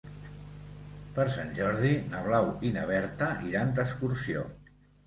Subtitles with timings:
[1.17, 4.53] Per Sant Jordi na Blau i na Berta iran d'excursió.